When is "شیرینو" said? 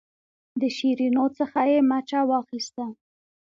0.77-1.25